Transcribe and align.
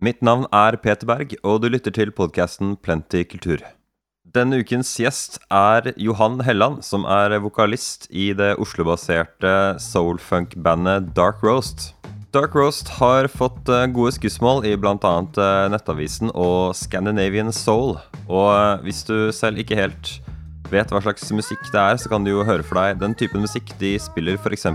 Mitt 0.00 0.22
navn 0.24 0.46
er 0.48 0.78
Peter 0.80 1.04
Berg, 1.04 1.34
og 1.44 1.58
du 1.60 1.66
lytter 1.68 1.92
til 1.92 2.08
podkasten 2.16 2.70
Plenty 2.80 3.20
kultur. 3.28 3.60
Denne 4.24 4.62
ukens 4.62 4.94
gjest 4.96 5.36
er 5.52 5.90
Johan 6.00 6.38
Helland, 6.46 6.78
som 6.86 7.04
er 7.04 7.34
vokalist 7.44 8.06
i 8.08 8.30
det 8.32 8.54
Oslo-baserte 8.64 9.52
soul-funk-bandet 9.76 11.10
Dark 11.12 11.44
Roast. 11.44 11.90
Dark 12.32 12.56
Roast 12.56 12.94
har 12.96 13.28
fått 13.28 13.68
eh, 13.68 13.84
gode 13.92 14.14
skussmål 14.16 14.64
i 14.70 14.72
bl.a. 14.80 15.12
Nettavisen 15.68 16.32
og 16.32 16.72
Scandinavian 16.80 17.52
Soul. 17.52 17.98
Og 18.24 18.48
eh, 18.54 18.80
hvis 18.86 19.04
du 19.04 19.28
selv 19.36 19.60
ikke 19.60 19.76
helt 19.82 20.14
vet 20.72 20.92
hva 20.92 21.02
slags 21.04 21.28
musikk 21.34 21.62
det 21.72 21.80
er, 21.80 22.00
så 22.00 22.10
kan 22.12 22.24
du 22.24 22.32
jo 22.32 22.46
høre 22.46 22.64
for 22.66 22.80
deg 22.80 23.00
den 23.02 23.14
typen 23.18 23.44
musikk 23.44 23.72
de 23.80 23.96
spiller 24.00 24.38
f.eks. 24.40 24.66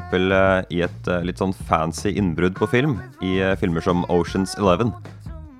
i 0.69 0.81
et 0.85 1.11
eh, 1.11 1.25
litt 1.25 1.41
sånn 1.41 1.55
fancy 1.67 2.13
innbrudd 2.15 2.57
på 2.59 2.69
film, 2.71 2.99
i 3.23 3.37
filmer 3.61 3.83
som 3.85 4.05
Oceans 4.13 4.57
Eleven. 4.59 4.93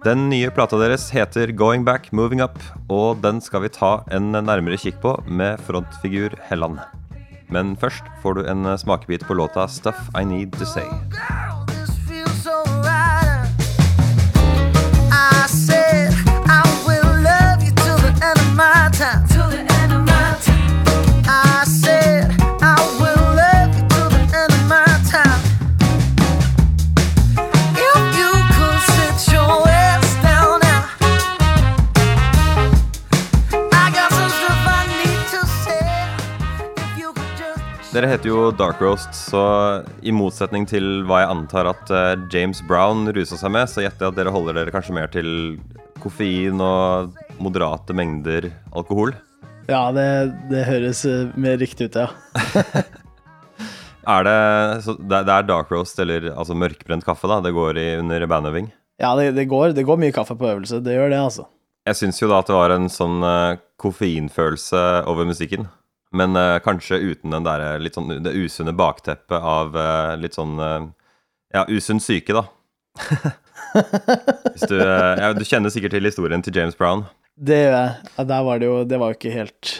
Den 0.05 0.27
nye 0.29 0.51
plata 0.53 0.77
deres 0.77 1.07
heter 1.09 1.49
Going 1.57 1.81
Back, 1.87 2.11
Moving 2.13 2.43
Up, 2.45 2.59
og 2.93 3.23
den 3.23 3.41
skal 3.41 3.63
vi 3.65 3.73
ta 3.73 4.03
en 4.13 4.35
nærmere 4.35 4.77
kikk 4.77 4.99
på 5.01 5.15
med 5.25 5.57
frontfigur 5.65 6.37
Helland. 6.45 6.77
Men 7.49 7.73
først 7.81 8.05
får 8.21 8.37
du 8.37 8.45
en 8.45 8.69
smakebit 8.77 9.25
på 9.25 9.37
låta 9.41 9.65
Stuff 9.67 10.09
I 10.13 10.25
Need 10.29 10.53
To 10.59 10.69
Say. 10.69 11.54
Dere 37.95 38.09
heter 38.11 38.27
jo 38.27 38.49
Dark 38.51 38.81
Roast, 38.83 39.13
så 39.15 39.41
i 40.03 40.11
motsetning 40.11 40.65
til 40.67 41.05
hva 41.07 41.21
jeg 41.21 41.29
antar 41.31 41.69
at 41.69 41.91
uh, 41.95 42.25
James 42.27 42.59
Brown 42.67 43.05
rusa 43.15 43.37
seg 43.39 43.53
med, 43.55 43.69
så 43.71 43.85
gjetter 43.85 44.03
jeg 44.03 44.11
at 44.11 44.17
dere 44.17 44.33
holder 44.35 44.57
dere 44.57 44.73
kanskje 44.73 44.95
mer 44.97 45.07
til 45.13 45.29
koffein 46.03 46.59
og 46.59 47.15
moderate 47.39 47.95
mengder 47.95 48.49
alkohol? 48.75 49.13
Ja, 49.69 49.93
det, 49.95 50.09
det 50.51 50.65
høres 50.67 51.05
uh, 51.07 51.31
mer 51.39 51.55
riktig 51.61 51.87
ut, 51.87 51.95
ja. 51.95 52.09
er 54.17 54.27
det, 54.27 54.35
det, 54.99 55.23
er 55.23 55.47
Dark 55.47 55.71
Roast, 55.71 56.03
eller 56.03 56.33
altså 56.33 56.59
mørkbrent 56.65 57.07
kaffe, 57.07 57.31
da? 57.31 57.39
Det 57.47 57.55
går 57.55 57.79
i 57.79 57.87
under 58.01 58.27
bandøving? 58.27 58.67
Ja, 58.99 59.13
det, 59.15 59.29
det, 59.39 59.47
går, 59.47 59.71
det 59.77 59.87
går 59.87 60.03
mye 60.03 60.19
kaffe 60.19 60.35
på 60.35 60.51
øvelse. 60.51 60.83
Det 60.83 60.99
gjør 60.99 61.15
det, 61.15 61.23
altså. 61.29 61.47
Jeg 61.87 62.01
syns 62.01 62.19
jo 62.19 62.27
da 62.27 62.43
at 62.43 62.51
det 62.51 62.59
var 62.59 62.75
en 62.75 62.91
sånn 62.91 63.23
uh, 63.23 63.55
koffeinfølelse 63.79 64.85
over 65.07 65.31
musikken. 65.31 65.71
Men 66.15 66.35
uh, 66.39 66.57
kanskje 66.63 67.01
uten 67.01 67.33
den 67.35 67.45
der, 67.45 67.63
eh, 67.63 67.79
litt 67.81 67.97
sånn, 67.97 68.13
det 68.23 68.35
usunne 68.37 68.75
bakteppet 68.75 69.35
av 69.35 69.75
uh, 69.75 70.15
litt 70.19 70.37
sånn 70.37 70.55
uh, 70.61 70.85
Ja, 71.55 71.65
usunn 71.71 72.01
syke, 72.03 72.35
da. 72.35 72.45
du, 74.69 74.75
ja, 74.79 75.33
du 75.35 75.43
kjenner 75.43 75.71
sikkert 75.73 75.95
til 75.95 76.07
historien 76.07 76.43
til 76.43 76.55
James 76.55 76.77
Brown? 76.79 77.05
Det 77.35 77.57
gjør 77.65 77.75
jeg. 77.75 78.11
Ja, 78.15 78.25
der 78.29 78.45
var 78.47 78.61
det 78.61 78.69
jo 78.69 78.75
Det 78.87 78.99
var 79.01 79.11
jo 79.11 79.17
ikke 79.17 79.33
helt 79.33 79.71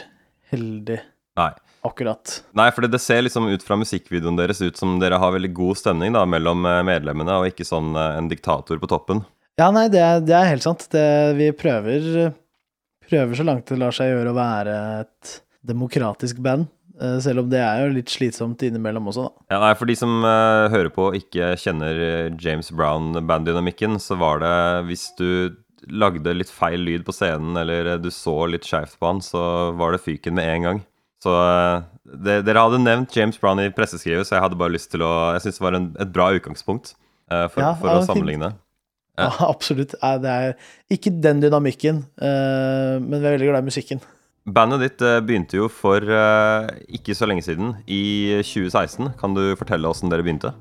heldig. 0.52 0.98
Nei. 1.40 1.52
Akkurat. 1.86 2.32
Nei, 2.58 2.66
for 2.74 2.84
det 2.84 3.00
ser 3.00 3.22
liksom 3.24 3.46
ut 3.48 3.64
fra 3.64 3.78
musikkvideoen 3.78 4.36
deres 4.36 4.60
ut 4.64 4.76
som 4.76 4.96
dere 5.00 5.20
har 5.22 5.32
veldig 5.36 5.52
god 5.56 5.78
stemning 5.78 6.16
da, 6.16 6.24
mellom 6.26 6.64
medlemmene, 6.64 7.36
og 7.38 7.52
ikke 7.52 7.66
sånn 7.68 7.94
en 7.94 8.30
diktator 8.30 8.80
på 8.82 8.88
toppen. 8.90 9.22
Ja, 9.60 9.70
nei, 9.72 9.86
det 9.92 10.02
er, 10.02 10.24
det 10.24 10.34
er 10.34 10.50
helt 10.50 10.66
sant. 10.66 10.88
Det, 10.92 11.06
vi 11.38 11.52
prøver, 11.56 12.32
prøver 13.06 13.38
så 13.38 13.46
langt 13.46 13.70
det 13.70 13.78
lar 13.80 13.94
seg 13.94 14.10
gjøre 14.10 14.32
å 14.34 14.38
være 14.40 14.78
et 15.04 15.36
demokratisk 15.66 16.40
band. 16.44 16.68
Eh, 16.96 17.18
selv 17.20 17.42
om 17.42 17.50
det 17.52 17.60
er 17.60 17.82
jo 17.84 17.92
litt 17.92 18.12
slitsomt 18.12 18.62
innimellom 18.64 19.10
også, 19.10 19.26
da. 19.26 19.44
Ja, 19.52 19.60
nei, 19.66 19.74
For 19.76 19.88
de 19.88 19.96
som 19.98 20.24
uh, 20.24 20.66
hører 20.72 20.88
på 20.94 21.10
og 21.10 21.18
ikke 21.18 21.52
kjenner 21.60 22.00
eh, 22.00 22.34
James 22.40 22.72
Brown-banddynamikken, 22.72 23.98
så 24.00 24.16
var 24.20 24.40
det 24.40 24.56
hvis 24.88 25.10
du 25.18 25.28
lagde 25.92 26.32
litt 26.34 26.50
feil 26.50 26.80
lyd 26.82 27.04
på 27.06 27.14
scenen, 27.14 27.58
eller 27.60 27.98
du 28.00 28.08
så 28.10 28.46
litt 28.48 28.64
skeivt 28.66 28.96
på 28.98 29.10
han, 29.10 29.20
så 29.22 29.74
var 29.76 29.92
det 29.92 30.02
fyken 30.06 30.38
med 30.38 30.48
en 30.54 30.68
gang. 30.70 30.82
Så 31.22 31.36
uh, 31.36 31.84
det, 32.24 32.40
dere 32.48 32.64
hadde 32.64 32.80
nevnt 32.80 33.12
James 33.16 33.36
Brown 33.40 33.60
i 33.60 33.68
presseskrivet, 33.76 34.24
så 34.28 34.38
jeg 34.38 34.46
hadde 34.46 34.58
bare 34.60 34.74
lyst 34.74 34.92
til 34.94 35.04
å 35.04 35.12
Jeg 35.36 35.44
syns 35.44 35.60
det 35.60 35.66
var 35.68 35.76
en, 35.76 35.90
et 36.00 36.12
bra 36.16 36.30
utgangspunkt 36.32 36.94
uh, 37.28 37.44
for, 37.52 37.60
ja, 37.60 37.76
for 37.76 37.92
å 37.92 38.02
sammenligne. 38.08 38.54
Ja. 39.20 39.28
ja, 39.28 39.48
absolutt. 39.52 39.92
Det 40.00 40.32
er 40.32 40.56
ikke 40.92 41.12
den 41.12 41.44
dynamikken, 41.44 42.06
men 42.16 43.16
vi 43.16 43.20
er 43.20 43.32
veldig 43.36 43.48
glad 43.52 43.64
i 43.64 43.68
musikken. 43.68 44.02
Bandet 44.46 44.82
ditt 44.84 45.02
eh, 45.02 45.18
begynte 45.26 45.58
jo 45.58 45.66
for 45.66 45.98
uh, 46.06 46.68
ikke 46.94 47.16
så 47.18 47.26
lenge 47.26 47.42
siden, 47.42 47.72
i 47.90 48.38
2016. 48.46 49.10
Kan 49.18 49.34
du 49.34 49.42
fortelle 49.58 49.90
åssen 49.90 50.12
dere 50.12 50.22
begynte? 50.22 50.52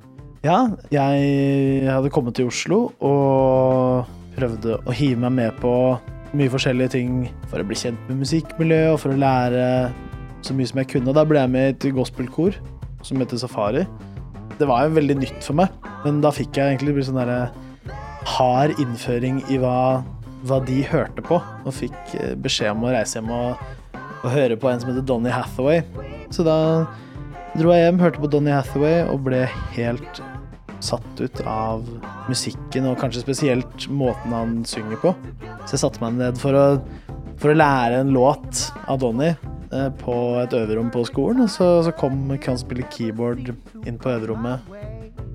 Ja, 0.46 0.72
jeg 0.94 1.86
hadde 1.86 2.10
kommet 2.14 2.38
til 2.38 2.50
Oslo 2.50 2.80
og 2.98 4.10
prøvde 4.36 4.80
å 4.82 4.94
hive 4.94 5.22
meg 5.22 5.36
med 5.38 5.62
på 5.62 5.74
mye 6.36 6.52
forskjellige 6.52 6.96
ting 6.98 7.14
for 7.52 7.62
å 7.62 7.68
bli 7.68 7.78
kjent 7.78 8.02
med 8.10 8.24
musikkmiljøet 8.24 8.96
og 8.96 9.00
for 9.04 9.14
å 9.14 9.22
lære 9.22 9.68
så 10.46 10.58
mye 10.58 10.70
som 10.70 10.82
jeg 10.82 10.92
kunne. 10.96 11.14
Da 11.16 11.26
ble 11.26 11.42
jeg 11.42 11.54
med 11.54 11.70
i 11.70 11.76
et 11.76 11.88
gospelkor 11.96 12.58
som 13.06 13.22
heter 13.22 13.42
Safari. 13.42 13.86
Det 14.58 14.68
var 14.70 14.86
jo 14.86 14.98
veldig 14.98 15.20
nytt 15.22 15.46
for 15.46 15.58
meg, 15.62 15.74
men 16.04 16.22
da 16.26 16.34
fikk 16.34 16.58
jeg 16.58 16.74
egentlig 16.74 17.06
sånn 17.06 17.22
derre 17.22 17.52
hard 18.36 18.80
innføring 18.82 19.44
i 19.54 19.60
hva 19.62 20.02
hva 20.46 20.60
de 20.66 20.82
hørte 20.86 21.24
på, 21.26 21.40
og 21.40 21.74
fikk 21.76 22.16
eh, 22.20 22.36
beskjed 22.38 22.76
om 22.76 22.86
å 22.86 22.94
reise 22.94 23.20
hjem 23.20 23.32
og, 23.34 23.66
og 24.22 24.30
høre 24.34 24.58
på 24.60 24.70
en 24.70 24.82
som 24.82 24.92
heter 24.92 25.06
Donny 25.08 25.34
Hathaway. 25.34 25.82
Så 26.34 26.46
da 26.46 26.58
dro 27.56 27.74
jeg 27.74 27.88
hjem, 27.88 28.02
hørte 28.04 28.22
på 28.22 28.32
Donny 28.32 28.54
Hathaway 28.54 29.04
og 29.10 29.26
ble 29.28 29.46
helt 29.76 30.22
satt 30.84 31.22
ut 31.22 31.42
av 31.50 31.86
musikken, 32.30 32.88
og 32.90 33.00
kanskje 33.02 33.24
spesielt 33.24 33.88
måten 33.90 34.36
han 34.36 34.56
synger 34.68 35.02
på. 35.02 35.14
Så 35.66 35.76
jeg 35.76 35.84
satte 35.86 36.04
meg 36.04 36.20
ned 36.20 36.40
for 36.42 36.58
å, 36.58 36.66
for 37.42 37.52
å 37.54 37.58
lære 37.58 38.04
en 38.04 38.14
låt 38.16 38.68
av 38.92 39.00
Donny 39.02 39.32
eh, 39.32 39.90
på 40.02 40.18
et 40.44 40.56
øverom 40.58 40.92
på 40.94 41.06
skolen. 41.10 41.46
Og 41.46 41.54
så, 41.54 41.70
så 41.86 41.96
kom 41.98 42.28
han 42.34 42.62
spille 42.62 42.88
keyboard 42.94 43.54
inn 43.86 44.02
på 44.02 44.14
øverommet 44.14 44.76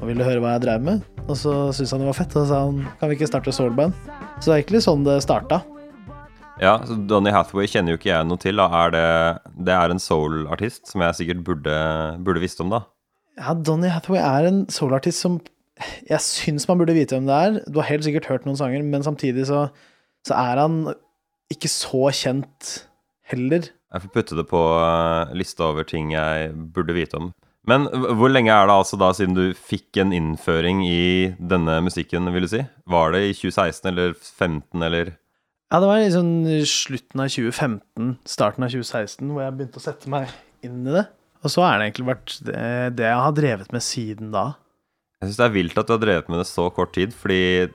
og 0.01 0.07
ville 0.09 0.25
høre 0.25 0.43
hva 0.43 0.57
jeg 0.57 0.67
drev 0.67 0.87
med. 0.87 1.09
Og 1.31 1.37
så 1.39 1.53
syntes 1.71 1.93
han 1.95 2.03
det 2.03 2.09
var 2.11 2.19
fett, 2.19 2.35
og 2.35 2.43
så 2.43 2.49
sa 2.51 2.63
han 2.67 2.81
kan 2.99 3.11
vi 3.11 3.19
ikke 3.19 3.29
starte 3.31 3.55
soulband. 3.55 3.95
Så 4.41 4.51
det 4.51 4.55
er 4.55 4.63
egentlig 4.65 4.83
sånn 4.87 5.07
det 5.07 5.21
starta. 5.25 5.61
Ja, 6.61 6.75
så 6.85 6.97
Donny 7.09 7.33
Hathaway 7.33 7.71
kjenner 7.71 7.95
jo 7.95 8.01
ikke 8.01 8.11
jeg 8.11 8.27
noe 8.29 8.41
til. 8.41 8.61
Da. 8.61 8.67
Er 8.83 8.93
det, 8.93 9.05
det 9.69 9.77
er 9.77 9.95
en 9.95 10.03
soul-artist 10.03 10.91
som 10.91 11.05
jeg 11.07 11.17
sikkert 11.21 11.45
burde, 11.47 11.77
burde 12.27 12.43
visst 12.43 12.61
om, 12.61 12.73
da. 12.75 12.83
Ja, 13.41 13.55
Donny 13.57 13.89
Hathaway 13.89 14.21
er 14.21 14.51
en 14.51 14.65
soul-artist 14.73 15.23
som 15.25 15.39
jeg 15.81 16.21
syns 16.21 16.67
man 16.69 16.81
burde 16.83 16.97
vite 16.97 17.17
hvem 17.17 17.29
det 17.31 17.39
er. 17.39 17.61
Du 17.71 17.81
har 17.81 17.89
helt 17.89 18.05
sikkert 18.05 18.29
hørt 18.29 18.49
noen 18.49 18.59
sanger, 18.61 18.83
men 18.85 19.07
samtidig 19.07 19.47
så, 19.49 19.69
så 20.27 20.37
er 20.37 20.61
han 20.61 20.83
ikke 21.53 21.71
så 21.73 22.11
kjent 22.13 22.75
heller. 23.31 23.71
Jeg 23.91 24.05
får 24.05 24.13
putte 24.15 24.37
det 24.39 24.47
på 24.51 24.61
eh, 24.77 25.33
lista 25.39 25.71
over 25.71 25.87
ting 25.89 26.13
jeg 26.13 26.53
burde 26.75 26.95
vite 26.95 27.17
om. 27.19 27.31
Men 27.71 27.87
hvor 28.19 28.33
lenge 28.33 28.51
er 28.51 28.67
det 28.67 28.75
altså 28.75 28.99
da 28.99 29.13
siden 29.15 29.37
du 29.37 29.53
fikk 29.55 30.01
en 30.03 30.15
innføring 30.17 30.83
i 30.89 31.31
denne 31.39 31.79
musikken, 31.87 32.27
vil 32.35 32.47
du 32.47 32.51
si? 32.51 32.63
Var 32.91 33.15
det 33.15 33.25
i 33.29 33.35
2016 33.37 33.91
eller 33.93 34.15
2015 34.17 34.87
eller 34.89 35.13
Ja, 35.71 35.79
det 35.79 35.87
var 35.87 36.01
liksom 36.03 36.31
slutten 36.67 37.23
av 37.23 37.31
2015, 37.31 38.15
starten 38.27 38.67
av 38.67 38.73
2016, 38.75 39.29
hvor 39.31 39.45
jeg 39.45 39.55
begynte 39.55 39.79
å 39.79 39.85
sette 39.85 40.11
meg 40.11 40.33
inn 40.67 40.81
i 40.83 40.97
det. 40.97 41.05
Og 41.45 41.53
så 41.55 41.63
er 41.65 41.79
det 41.79 41.87
egentlig 41.87 42.09
vært 42.09 42.33
det, 42.49 42.63
det 42.99 43.07
jeg 43.07 43.21
har 43.25 43.37
drevet 43.37 43.71
med 43.77 43.85
siden 43.87 44.33
da. 44.35 44.49
Jeg 45.21 45.31
syns 45.31 45.39
det 45.39 45.47
er 45.47 45.55
vilt 45.55 45.79
at 45.79 45.87
du 45.87 45.95
har 45.95 46.03
drevet 46.03 46.33
med 46.33 46.43
det 46.43 46.49
så 46.51 46.67
kort 46.75 46.91
tid, 46.97 47.15
fordi 47.17 47.69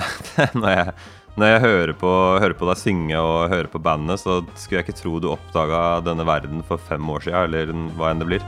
når 0.60 0.76
jeg, 0.76 0.94
når 1.40 1.52
jeg 1.52 1.64
hører, 1.64 1.94
på, 2.04 2.12
hører, 2.44 2.54
på, 2.60 2.70
deg 2.70 2.80
synge 2.80 3.18
og 3.18 3.50
hører 3.50 3.72
på 3.72 3.82
bandet, 3.82 4.22
så 4.22 4.38
skulle 4.54 4.78
jeg 4.78 4.86
ikke 4.86 5.00
tro 5.02 5.16
du 5.18 5.32
oppdaga 5.32 5.82
denne 6.06 6.28
verden 6.28 6.62
for 6.70 6.78
fem 6.86 7.10
år 7.10 7.26
sia, 7.26 7.44
eller 7.48 7.74
hva 7.98 8.14
enn 8.14 8.22
det 8.22 8.30
blir. 8.30 8.46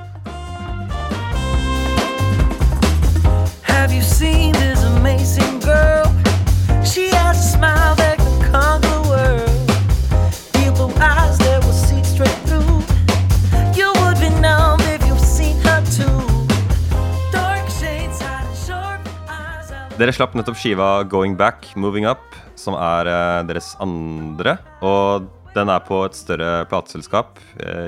Dere 20.02 20.10
slapp 20.10 20.32
nettopp 20.34 20.56
skiva 20.58 21.04
Going 21.06 21.36
Back, 21.38 21.68
Moving 21.78 22.08
Up, 22.10 22.24
som 22.58 22.74
er 22.74 23.06
eh, 23.06 23.42
deres 23.46 23.68
andre. 23.78 24.56
Og 24.82 25.28
den 25.54 25.70
er 25.70 25.84
på 25.86 26.00
et 26.08 26.16
større 26.18 26.64
plateselskap, 26.66 27.38
eh. 27.62 27.86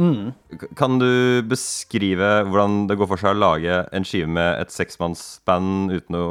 Mm. 0.00 0.32
Kan 0.78 0.98
du 1.00 1.42
beskrive 1.48 2.40
hvordan 2.48 2.86
det 2.88 2.96
går 2.98 3.10
for 3.10 3.20
seg 3.20 3.34
å 3.34 3.40
lage 3.40 3.82
en 3.92 4.06
skive 4.06 4.30
med 4.32 4.62
et 4.62 4.72
seksmannsband 4.72 5.92
uten 5.92 6.16
å 6.16 6.26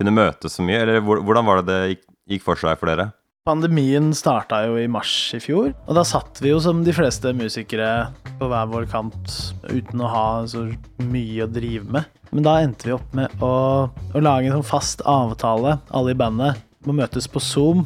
kunne 0.00 0.14
møtes 0.16 0.56
så 0.56 0.64
mye? 0.64 0.80
Eller 0.80 1.02
hvordan 1.04 1.48
var 1.48 1.60
det 1.60 1.68
det 1.68 1.98
gikk 2.32 2.46
for 2.46 2.60
seg 2.60 2.80
for 2.80 2.90
dere? 2.90 3.12
Pandemien 3.42 4.12
starta 4.14 4.60
jo 4.68 4.76
i 4.78 4.86
mars 4.86 5.10
i 5.34 5.40
fjor, 5.42 5.72
og 5.74 5.96
da 5.98 6.04
satt 6.06 6.38
vi 6.38 6.52
jo 6.52 6.60
som 6.62 6.84
de 6.86 6.92
fleste 6.94 7.32
musikere 7.34 8.12
på 8.38 8.46
hver 8.46 8.68
vår 8.70 8.86
kant 8.92 9.32
uten 9.66 9.98
å 9.98 10.10
ha 10.12 10.26
så 10.46 10.68
mye 11.02 11.42
å 11.42 11.50
drive 11.50 11.90
med. 11.90 12.06
Men 12.30 12.46
da 12.46 12.54
endte 12.62 12.86
vi 12.86 12.94
opp 12.94 13.16
med 13.18 13.42
å, 13.42 13.50
å 13.90 14.22
lage 14.22 14.46
en 14.46 14.60
sånn 14.60 14.68
fast 14.68 15.02
avtale, 15.10 15.80
alle 15.90 16.14
i 16.14 16.20
bandet, 16.22 16.62
må 16.86 16.94
møtes 16.94 17.26
på 17.30 17.42
Zoom 17.42 17.82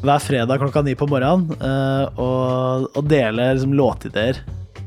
hver 0.00 0.22
fredag 0.24 0.60
klokka 0.62 0.82
ni 0.84 0.94
på 0.96 1.08
morgenen 1.10 1.50
uh, 1.60 2.06
og, 2.16 2.88
og, 2.94 3.02
dele 3.10 3.50
liksom, 3.52 3.74
låtideer. 3.76 4.40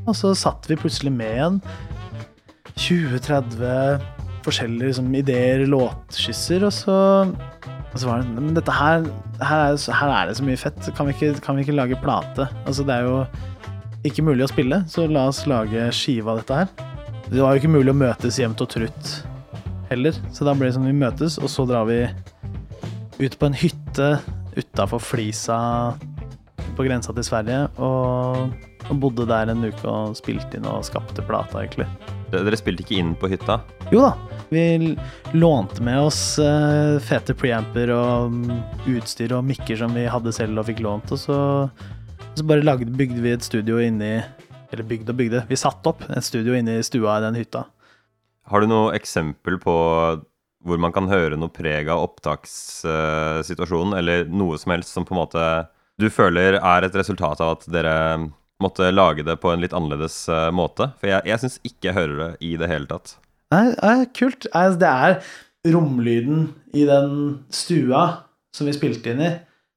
Og 0.04 0.16
så 0.18 0.34
satt 0.36 0.66
vi 0.68 0.78
plutselig 0.78 1.12
med 1.14 1.36
igjen 1.36 1.60
20-30 2.74 4.08
forskjellige 4.44 4.90
liksom, 4.90 5.12
ideer, 5.16 5.64
låtskisser, 5.70 6.66
og 6.66 6.74
så 6.74 6.98
og 7.94 8.00
så 8.02 8.08
var 8.08 8.24
det 8.24 8.42
Men 8.42 8.56
dette 8.56 8.74
her 8.74 9.04
her 9.38 9.60
er, 9.68 9.76
her 9.78 10.10
er, 10.10 10.26
det 10.26 10.38
så 10.38 10.46
mye 10.46 10.58
fett. 10.58 10.88
Kan 10.96 11.06
vi, 11.06 11.14
ikke, 11.14 11.38
kan 11.44 11.54
vi 11.54 11.62
ikke 11.62 11.76
lage 11.76 11.98
plate? 12.02 12.48
Altså, 12.66 12.82
det 12.86 12.96
er 12.96 13.06
jo 13.06 13.20
ikke 14.04 14.24
mulig 14.26 14.44
å 14.44 14.50
spille, 14.50 14.82
så 14.90 15.06
la 15.08 15.28
oss 15.30 15.44
lage 15.48 15.86
skive 15.94 16.32
av 16.32 16.42
dette 16.42 16.58
her. 16.58 16.90
Det 17.30 17.40
var 17.40 17.54
jo 17.54 17.62
ikke 17.62 17.72
mulig 17.72 17.94
å 17.94 17.96
møtes 17.96 18.38
jevnt 18.42 18.60
og 18.60 18.68
trutt 18.74 19.12
heller, 19.88 20.16
så 20.34 20.46
da 20.46 20.54
ble 20.56 20.68
det 20.68 20.74
sånn 20.76 20.88
vi 20.88 20.96
møtes, 20.96 21.38
og 21.40 21.48
så 21.52 21.64
drar 21.68 21.86
vi 21.88 22.02
ut 23.22 23.38
på 23.38 23.48
en 23.48 23.56
hytte 23.56 24.08
utafor 24.56 25.02
Flisa 25.02 25.58
på 26.74 26.86
grensa 26.86 27.14
til 27.14 27.26
Sverige, 27.26 27.66
og, 27.82 28.50
og 28.88 29.00
bodde 29.02 29.26
der 29.30 29.52
en 29.52 29.64
uke 29.66 29.86
og 29.88 30.16
spilte 30.18 30.58
inn 30.58 30.68
og 30.68 30.84
skapte 30.86 31.24
plata, 31.26 31.62
egentlig. 31.62 31.86
Dere 32.34 32.58
spilte 32.58 32.82
ikke 32.82 32.98
inn 32.98 33.12
på 33.18 33.30
hytta? 33.30 33.60
Jo 33.92 34.02
da, 34.02 34.12
vi 34.50 34.94
lånte 35.36 35.84
med 35.86 36.00
oss 36.06 36.20
uh, 36.42 36.96
fete 37.04 37.36
preamper 37.38 37.92
og 37.94 38.32
um, 38.32 38.56
utstyr 38.90 39.36
og 39.36 39.44
mikker 39.46 39.78
som 39.78 39.94
vi 39.94 40.06
hadde 40.10 40.34
selv 40.34 40.62
og 40.62 40.68
fikk 40.70 40.82
lånt, 40.84 41.12
og 41.14 41.20
så, 41.20 41.38
så 42.34 42.48
bare 42.48 42.66
lagde, 42.66 42.90
bygde 42.90 43.22
vi 43.22 43.36
et 43.36 43.46
studio 43.46 43.78
inni 43.82 44.16
Eller 44.72 44.86
bygde 44.90 45.12
og 45.12 45.18
bygde. 45.20 45.44
Vi 45.46 45.60
satte 45.60 45.92
opp 45.92 46.02
et 46.08 46.26
studio 46.26 46.56
inni 46.58 46.80
stua 46.82 47.20
i 47.20 47.26
den 47.28 47.36
hytta. 47.38 47.68
Har 48.50 48.60
du 48.60 48.66
noe 48.68 48.94
eksempel 48.96 49.60
på 49.62 49.74
hvor 50.64 50.80
man 50.80 50.94
kan 50.94 51.08
høre 51.10 51.36
noe 51.38 51.52
preg 51.52 51.90
av 51.92 52.02
opptakssituasjonen, 52.06 53.96
eller 53.98 54.24
noe 54.32 54.58
som 54.60 54.72
helst 54.74 54.94
som 54.94 55.06
på 55.06 55.14
en 55.14 55.22
måte 55.22 55.44
du 56.00 56.08
føler 56.10 56.58
er 56.58 56.86
et 56.86 56.96
resultat 56.98 57.42
av 57.44 57.58
at 57.58 57.68
dere 57.70 57.94
måtte 58.62 58.88
lage 58.90 59.22
det 59.26 59.36
på 59.42 59.52
en 59.52 59.62
litt 59.62 59.74
annerledes 59.76 60.24
uh, 60.32 60.50
måte? 60.54 60.90
For 60.98 61.10
jeg, 61.12 61.22
jeg 61.30 61.42
syns 61.42 61.60
ikke 61.62 61.90
jeg 61.90 61.98
hører 61.98 62.16
det 62.20 62.30
i 62.46 62.54
det 62.58 62.70
hele 62.70 62.88
tatt. 62.90 63.16
Nei, 63.54 63.66
nei 63.78 63.98
kult. 64.16 64.48
Det 64.50 64.90
er 64.90 65.20
romlyden 65.70 66.48
i 66.76 66.86
den 66.88 67.12
stua 67.54 68.04
som 68.54 68.68
vi 68.68 68.74
spilte 68.76 69.14
inn 69.14 69.22
i, 69.24 69.32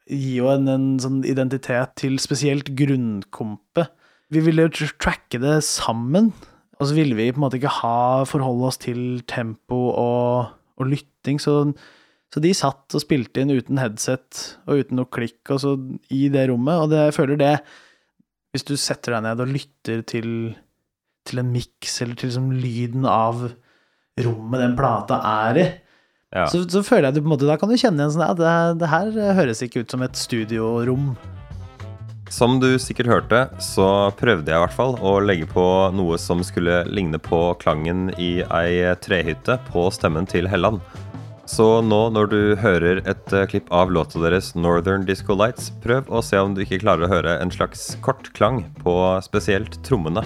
gir 0.07 0.43
jo 0.43 0.51
en, 0.51 0.67
en 0.71 0.89
sånn 1.01 1.21
identitet 1.27 1.95
til 1.99 2.17
spesielt 2.21 2.71
grunnkompet. 2.77 3.91
Vi 4.33 4.43
ville 4.43 4.67
jo 4.67 4.87
tracke 4.99 5.39
det 5.41 5.59
sammen, 5.65 6.31
og 6.77 6.89
så 6.89 6.97
ville 6.97 7.15
vi 7.17 7.29
på 7.31 7.39
en 7.39 7.45
måte 7.45 7.59
ikke 7.59 7.77
ha 7.79 8.25
forholde 8.29 8.69
oss 8.69 8.79
til 8.81 9.21
tempo 9.29 9.79
og, 9.93 10.56
og 10.77 10.91
lytting, 10.91 11.41
så, 11.41 11.59
så, 12.33 12.43
de 12.43 12.53
satt 12.57 12.95
og 12.95 13.03
spilte 13.03 13.43
inn 13.43 13.55
uten 13.55 13.81
headset 13.81 14.43
og 14.67 14.83
uten 14.83 15.01
noe 15.01 15.09
klikk 15.11 15.53
og 15.55 15.61
så 15.63 15.75
i 16.13 16.27
det 16.33 16.47
rommet, 16.51 16.83
og 16.83 16.93
det, 16.93 17.09
jeg 17.09 17.17
føler 17.17 17.41
det 17.41 17.55
Hvis 18.55 18.65
du 18.67 18.77
setter 18.79 19.17
deg 19.17 19.25
ned 19.25 19.43
og 19.43 19.51
lytter 19.51 20.01
til 20.07 20.31
til 21.27 21.41
en 21.41 21.51
miks, 21.51 22.01
eller 22.03 22.15
til 22.15 22.31
liksom 22.31 22.51
lyden 22.55 23.07
av 23.09 23.49
rommet 24.23 24.63
den 24.63 24.75
plata 24.77 25.19
er 25.47 25.59
i. 25.61 25.65
Ja. 26.35 26.45
Så, 26.51 26.63
så, 26.69 26.83
føler 26.83 27.09
jeg 27.09 27.17
du 27.17 27.21
på 27.21 27.29
en 27.29 27.33
måte, 27.35 27.47
da 27.47 27.57
kan 27.59 27.71
du 27.71 27.77
kjenne 27.77 28.03
igjen 28.03 28.15
sånn 28.17 28.25
at 28.25 28.39
det, 28.39 28.53
det 28.81 28.91
her 28.91 29.35
høres 29.37 29.63
ikke 29.63 29.83
ut 29.83 29.93
som 29.93 30.03
et 30.03 30.19
studiorom. 30.19 31.11
Som 32.29 32.59
du 32.59 32.73
sikkert 32.79 33.07
hørte, 33.07 33.39
så 33.63 34.11
prøvde 34.19 34.51
jeg 34.51 34.59
i 34.59 34.63
hvert 34.65 34.75
fall 34.75 34.97
å 34.99 35.17
legge 35.23 35.47
på 35.47 35.63
noe 35.95 36.17
som 36.19 36.43
skulle 36.43 36.81
ligne 36.91 37.19
på 37.23 37.39
klangen 37.61 38.09
i 38.19 38.41
ei 38.43 38.95
trehytte 38.99 39.55
på 39.71 39.87
stemmen 39.95 40.27
til 40.27 40.49
Helland. 40.51 40.83
Så 41.47 41.79
nå 41.79 42.01
når 42.11 42.27
du 42.27 42.41
hører 42.59 42.99
et 43.07 43.31
eh, 43.31 43.45
klipp 43.47 43.71
av 43.71 43.93
låta 43.95 44.19
deres 44.19 44.51
'Northern 44.51 45.05
Disco 45.07 45.31
Lights', 45.31 45.71
prøv 45.79 46.11
å 46.11 46.19
se 46.19 46.35
om 46.43 46.51
du 46.51 46.65
ikke 46.65 46.81
klarer 46.83 47.07
å 47.07 47.13
høre 47.13 47.37
en 47.39 47.53
slags 47.53 47.93
kort 48.03 48.27
klang 48.35 48.65
på 48.83 48.93
spesielt 49.23 49.79
trommene. 49.87 50.25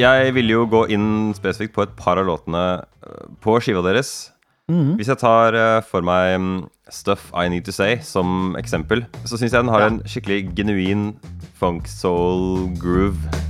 Jeg 0.00 0.34
ville 0.36 0.54
jo 0.54 0.66
gå 0.70 0.86
inn 0.94 1.32
spesifikt 1.36 1.74
på 1.76 1.84
et 1.84 1.96
par 1.98 2.20
av 2.20 2.28
låtene 2.28 2.64
eh, 2.80 3.24
på 3.44 3.58
skiva 3.60 3.82
deres. 3.84 4.30
Mm. 4.70 4.94
Hvis 5.00 5.10
jeg 5.10 5.20
tar 5.20 5.56
eh, 5.58 5.80
for 5.84 6.06
meg 6.06 6.38
mm, 6.40 6.58
Stuff 6.90 7.28
I 7.34 7.48
Need 7.52 7.66
To 7.68 7.74
Say 7.74 7.98
som 8.06 8.56
eksempel, 8.60 9.04
så 9.24 9.36
syns 9.36 9.52
jeg 9.52 9.58
den 9.58 9.72
har 9.72 9.86
ja. 9.86 9.92
en 9.92 10.02
skikkelig 10.08 10.42
genuin 10.56 11.10
funk 11.60 11.90
soul 11.90 12.70
groove. 12.80 13.49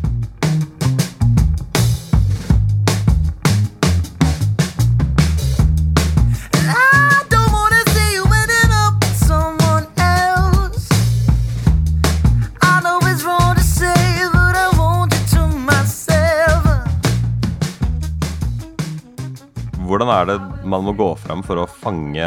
Hvordan 19.90 20.10
er 20.14 20.28
det 20.28 20.34
man 20.70 20.84
må 20.86 20.92
gå 20.94 21.08
fram 21.18 21.40
for 21.42 21.58
å 21.58 21.66
fange 21.66 22.26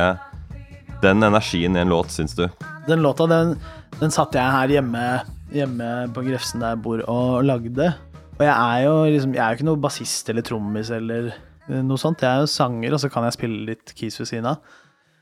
den 1.00 1.24
energien 1.24 1.78
i 1.78 1.80
en 1.80 1.94
låt, 1.94 2.10
syns 2.12 2.36
du? 2.36 2.44
Den 2.90 3.00
låta, 3.00 3.24
den, 3.32 3.54
den 4.02 4.12
satt 4.12 4.36
jeg 4.36 4.44
her 4.44 4.74
hjemme, 4.74 5.04
hjemme 5.56 5.88
på 6.12 6.26
Grefsen 6.26 6.60
der 6.60 6.74
jeg 6.74 6.82
bor, 6.84 7.00
og 7.08 7.46
lagde. 7.48 7.94
Og 8.36 8.44
jeg 8.44 8.52
er 8.52 8.82
jo 8.84 8.98
liksom, 9.14 9.36
jeg 9.38 9.44
er 9.46 9.54
jo 9.54 9.60
ikke 9.60 9.68
noe 9.70 9.80
bassist 9.86 10.32
eller 10.34 10.44
trommis 10.44 10.92
eller 10.92 11.30
noe 11.88 12.02
sånt. 12.02 12.26
Jeg 12.26 12.34
er 12.34 12.44
jo 12.44 12.50
sanger, 12.52 12.98
og 12.98 13.00
så 13.00 13.12
kan 13.14 13.30
jeg 13.30 13.38
spille 13.38 13.64
litt 13.70 13.96
keys 13.96 14.20
ved 14.20 14.32
siden 14.34 14.50
av. 14.52 14.76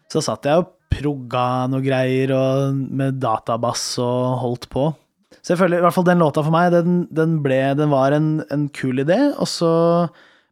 Så 0.09 0.25
satt 0.25 0.49
jeg 0.49 0.63
og 0.63 0.73
progga 0.89 1.45
noe 1.69 1.85
greier 1.85 2.33
og 2.39 2.81
med 2.89 3.21
databass 3.21 3.85
og 4.01 4.41
holdt 4.41 4.65
på. 4.73 4.87
Så 5.45 5.53
jeg 5.53 5.61
føler 5.61 5.77
i 5.77 5.85
hvert 5.85 5.99
fall 5.99 6.09
den 6.09 6.25
låta 6.25 6.41
for 6.41 6.57
meg, 6.57 6.73
den, 6.73 7.03
den 7.13 7.37
ble 7.45 7.61
Den 7.77 7.93
var 7.93 8.17
en, 8.17 8.33
en 8.49 8.65
kul 8.73 9.05
idé, 9.05 9.19
og 9.37 9.45
så 9.49 9.71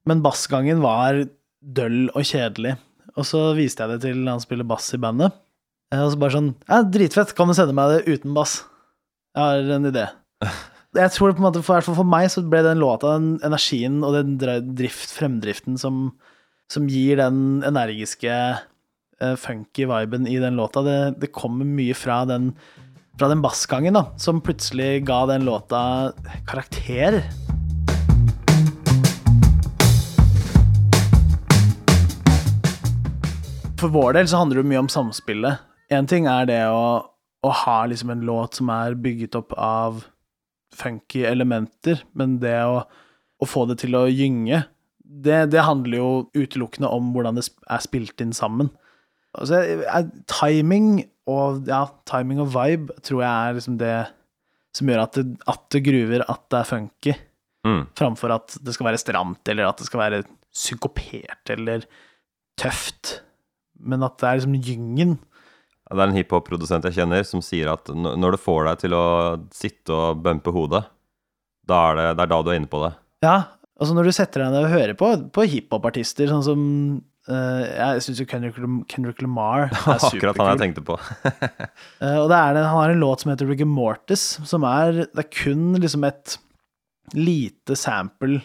Men 0.05 0.21
bassgangen 0.21 0.85
var 0.85 1.25
døll 1.59 2.07
og 2.13 2.25
kjedelig. 2.25 2.77
Og 3.17 3.27
så 3.27 3.49
viste 3.57 3.83
jeg 3.83 3.95
det 3.95 4.01
til 4.07 4.25
han 4.29 4.41
spiller 4.43 4.67
bass 4.67 4.91
i 4.95 5.01
bandet. 5.01 5.35
Eh, 5.93 6.01
og 6.01 6.13
så 6.13 6.21
bare 6.21 6.35
sånn 6.37 6.51
Ja, 6.69 6.81
dritfett, 6.85 7.35
kan 7.37 7.49
du 7.49 7.55
sende 7.57 7.75
meg 7.77 7.93
det 7.95 8.17
uten 8.19 8.35
bass? 8.37 8.61
Jeg 9.37 9.45
har 9.45 9.71
en 9.77 9.89
idé. 9.89 10.07
Jeg 10.97 11.13
tror 11.13 11.29
det 11.29 11.37
på 11.37 11.43
en 11.43 11.45
måte, 11.45 11.61
for, 11.61 11.85
for 11.85 12.07
meg 12.07 12.31
så 12.33 12.41
ble 12.49 12.63
den 12.65 12.79
låta 12.81 13.11
den 13.19 13.35
energien 13.45 13.99
og 14.01 14.15
den 14.15 14.39
drift, 14.73 15.11
fremdriften 15.13 15.77
som, 15.77 16.07
som 16.73 16.87
gir 16.89 17.19
den 17.19 17.59
energiske, 17.61 18.37
uh, 19.21 19.35
funky 19.37 19.85
viben 19.85 20.25
i 20.25 20.39
den 20.41 20.57
låta, 20.57 20.81
det, 20.81 20.97
det 21.21 21.29
kommer 21.35 21.69
mye 21.69 21.93
fra 21.93 22.23
den, 22.25 22.55
fra 23.21 23.29
den 23.29 23.45
bassgangen 23.45 24.01
da, 24.01 24.07
som 24.17 24.41
plutselig 24.41 25.03
ga 25.05 25.27
den 25.29 25.45
låta 25.45 25.83
karakter. 26.49 27.21
For 33.79 33.93
vår 33.93 34.17
del 34.17 34.29
så 34.29 34.41
handler 34.41 34.61
det 34.61 34.69
mye 34.71 34.83
om 34.83 34.91
samspillet. 34.91 35.65
Én 35.93 36.07
ting 36.09 36.27
er 36.29 36.47
det 36.49 36.61
å, 36.69 36.85
å, 37.41 37.51
ha 37.63 37.77
liksom 37.89 38.11
en 38.13 38.25
låt 38.27 38.59
som 38.59 38.69
er 38.73 38.97
bygget 38.99 39.37
opp 39.39 39.55
av 39.57 40.03
funky 40.75 41.23
elementer, 41.25 42.03
men 42.17 42.37
det 42.43 42.57
å, 42.67 42.83
å 43.39 43.47
få 43.49 43.65
det 43.69 43.79
til 43.81 43.97
å 43.97 44.05
gynge, 44.07 44.63
det, 44.99 45.47
det, 45.55 45.63
handler 45.65 45.97
jo 45.97 46.09
utelukkende 46.37 46.91
om 46.93 47.09
hvordan 47.15 47.39
det 47.39 47.47
er 47.49 47.81
spilt 47.81 48.21
inn 48.21 48.35
sammen. 48.37 48.69
Altså, 49.33 49.63
timing 50.29 51.07
og 51.29 51.65
ja, 51.69 51.83
timing 52.09 52.41
og 52.43 52.51
vibe 52.53 52.97
tror 53.05 53.23
jeg 53.23 53.31
er 53.31 53.57
liksom 53.57 53.79
det 53.81 53.95
som 54.77 54.89
gjør 54.89 55.01
at 55.03 55.17
det, 55.17 55.25
at 55.49 55.65
det 55.73 55.81
gruver, 55.85 56.25
at 56.29 56.43
det 56.53 56.59
er 56.59 56.69
funky, 56.69 57.15
mm. 57.65 57.81
framfor 57.97 58.35
at 58.35 58.59
det 58.61 58.75
skal 58.75 58.91
være 58.91 59.01
stramt, 59.01 59.41
eller 59.49 59.69
at 59.69 59.81
det 59.81 59.89
skal 59.89 60.03
være 60.03 60.21
synkopert 60.53 61.53
eller 61.53 61.85
tøft 62.59 63.19
men 63.79 64.05
at 64.05 64.17
det 64.21 64.29
er 64.29 64.39
liksom 64.39 64.57
gyngen. 64.59 65.17
Ja, 65.89 65.97
det 65.97 66.03
er 66.03 66.11
en 66.11 66.17
hiphop-produsent 66.19 66.85
jeg 66.89 66.99
kjenner 66.99 67.25
som 67.25 67.43
sier 67.45 67.71
at 67.73 67.89
når 67.95 68.35
det 68.35 68.43
får 68.43 68.67
deg 68.69 68.81
til 68.85 68.95
å 68.97 69.05
sitte 69.55 69.95
og 69.95 70.23
bumpe 70.25 70.53
hodet, 70.53 70.83
da 71.69 71.79
er 71.89 71.99
det, 71.99 72.09
det 72.17 72.25
er 72.25 72.33
da 72.33 72.41
du 72.43 72.51
er 72.51 72.59
inne 72.59 72.71
på 72.71 72.81
det. 72.83 72.91
Ja, 73.25 73.37
altså 73.79 73.97
når 73.97 74.09
du 74.09 74.15
setter 74.15 74.43
deg 74.45 74.53
ned 74.53 74.67
og 74.67 74.75
hører 74.75 74.97
på, 74.99 75.13
på 75.35 75.47
hiphop-artister, 75.55 76.31
sånn 76.31 76.45
som 76.45 76.65
Uh, 77.29 77.61
jeg 77.61 78.01
syns 78.01 78.19
jo 78.23 78.25
Kendrick, 78.25 78.55
Kendrick 78.89 79.19
Lamar 79.21 79.67
er 79.69 79.99
superkul. 80.01 80.31
Akkurat 80.31 80.39
han 80.39 80.47
jeg 80.49 80.61
tenkte 80.63 80.81
på. 80.87 80.95
uh, 80.97 82.15
og 82.23 82.29
det 82.31 82.39
er 82.39 82.57
han 82.57 82.71
har 82.73 82.93
en 82.93 83.03
låt 83.03 83.21
som 83.21 83.29
heter 83.29 83.45
Rigor 83.51 83.69
Mortis, 83.69 84.23
som 84.49 84.65
er 84.65 85.03
Det 85.03 85.21
er 85.21 85.27
kun 85.29 85.75
liksom 85.77 86.07
et 86.07 86.39
lite 87.13 87.77
sample 87.77 88.39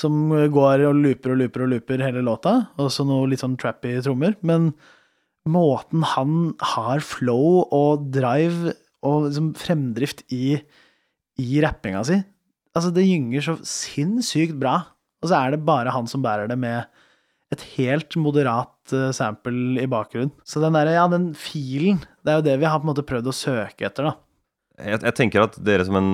som 0.00 0.30
går 0.30 0.84
og 0.88 0.98
looper 0.98 1.34
og 1.34 1.40
looper 1.42 1.64
og 1.64 1.72
looper 1.74 2.02
hele 2.02 2.24
låta, 2.26 2.56
og 2.80 2.90
så 2.92 3.06
noe 3.06 3.28
litt 3.30 3.42
sånn 3.44 3.58
trappy 3.60 3.96
trommer. 4.02 4.34
Men 4.42 4.72
måten 5.46 6.04
han 6.14 6.54
har 6.74 7.04
flow 7.04 7.64
og 7.68 8.08
drive 8.14 8.74
og 9.04 9.28
liksom 9.28 9.52
fremdrift 9.60 10.24
i, 10.32 10.56
i 11.40 11.50
rappinga 11.64 12.04
si 12.08 12.22
Altså, 12.74 12.90
det 12.90 13.04
gynger 13.06 13.44
så 13.44 13.52
sinnssykt 13.62 14.56
bra, 14.58 14.80
og 15.22 15.28
så 15.30 15.36
er 15.38 15.52
det 15.54 15.60
bare 15.62 15.92
han 15.94 16.08
som 16.10 16.24
bærer 16.24 16.48
det 16.50 16.56
med 16.58 16.88
et 17.54 17.60
helt 17.76 18.16
moderat 18.18 18.90
eh, 18.90 19.12
sample 19.14 19.78
i 19.78 19.86
bakgrunnen. 19.86 20.32
Så 20.42 20.58
den 20.58 20.74
der, 20.74 20.90
ja, 20.96 21.04
den 21.06 21.28
filen, 21.38 22.00
det 22.26 22.32
er 22.32 22.40
jo 22.40 22.46
det 22.48 22.56
vi 22.58 22.66
har 22.66 22.80
på 22.80 22.88
en 22.88 22.90
måte 22.90 23.06
prøvd 23.06 23.30
å 23.30 23.36
søke 23.36 23.86
etter, 23.86 24.08
da. 24.10 24.16
Jeg, 24.82 25.04
jeg 25.06 25.16
tenker 25.20 25.44
at 25.44 25.60
dere 25.62 25.86
som 25.86 26.00
en 26.00 26.10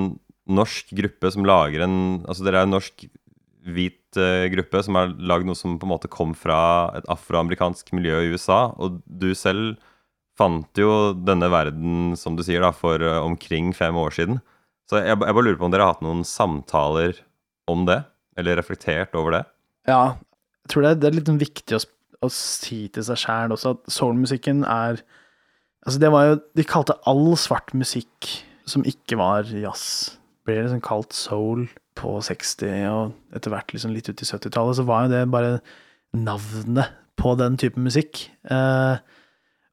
norsk 0.51 0.93
gruppe 0.99 1.31
som 1.33 1.47
lager 1.49 1.87
en 1.87 1.97
Altså 2.29 2.45
dere 2.45 2.61
er 2.61 2.69
en 2.69 2.75
norsk 2.75 3.07
hvit 3.67 4.19
uh, 4.19 4.49
gruppe 4.53 4.83
som 4.85 4.99
har 4.99 5.13
lagd 5.19 5.49
noe 5.49 5.59
som 5.59 5.77
på 5.81 5.89
en 5.89 5.93
måte 5.93 6.11
kom 6.13 6.33
fra 6.37 6.91
et 6.99 7.07
afroamerikansk 7.13 7.93
miljø 7.97 8.23
i 8.25 8.33
USA, 8.35 8.71
og 8.81 9.01
du 9.05 9.31
selv 9.39 9.77
fant 10.41 10.79
jo 10.79 11.13
denne 11.17 11.51
verden, 11.53 12.15
som 12.17 12.37
du 12.39 12.45
sier, 12.47 12.63
da, 12.65 12.73
for 12.77 13.03
uh, 13.03 13.21
omkring 13.25 13.75
fem 13.77 13.97
år 14.01 14.17
siden. 14.17 14.41
Så 14.89 15.03
jeg, 15.03 15.13
jeg 15.13 15.21
bare 15.21 15.47
lurer 15.47 15.61
på 15.61 15.69
om 15.69 15.75
dere 15.75 15.87
har 15.87 15.95
hatt 15.95 16.05
noen 16.05 16.25
samtaler 16.27 17.21
om 17.71 17.85
det, 17.89 18.01
eller 18.41 18.59
reflektert 18.59 19.15
over 19.19 19.37
det? 19.37 19.45
Ja, 19.89 20.17
jeg 20.65 20.73
tror 20.73 20.85
det 20.85 20.93
er, 20.93 21.01
det 21.01 21.11
er 21.11 21.19
litt 21.19 21.33
viktig 21.41 21.77
å, 21.79 21.83
å 22.27 22.31
si 22.33 22.83
til 22.93 23.07
seg 23.07 23.21
sjæl 23.21 23.55
også 23.55 23.77
at 23.77 23.91
soulmusikken 23.93 24.65
er 24.69 25.03
Altså, 25.81 25.97
det 25.97 26.11
var 26.13 26.27
jo 26.27 26.33
De 26.59 26.65
kalte 26.69 26.93
all 27.09 27.31
svart 27.41 27.71
musikk 27.73 28.29
som 28.69 28.85
ikke 28.85 29.17
var 29.17 29.49
jazz, 29.49 30.19
ble 30.45 30.59
liksom 30.61 30.83
kalt 30.85 31.17
soul 31.17 31.65
på 31.99 32.17
60- 32.25 32.87
og 32.91 33.37
etter 33.37 33.53
hvert 33.53 33.73
liksom 33.75 33.95
litt 33.95 34.09
ut 34.11 34.23
i 34.23 34.29
70-tallet, 34.29 34.79
så 34.79 34.87
var 34.89 35.07
jo 35.07 35.15
det 35.15 35.25
bare 35.33 35.57
navnet 36.17 36.95
på 37.21 37.35
den 37.39 37.59
type 37.61 37.81
musikk. 37.81 38.23
Eh, 38.51 38.97